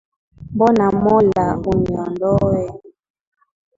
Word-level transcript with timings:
Mbona 0.53 0.85
mola 1.03 1.45
uniondoe 1.71 2.63